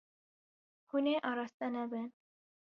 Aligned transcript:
Hûn 0.89 1.05
ê 1.13 1.15
araste 1.29 1.67
nebin. 1.73 2.07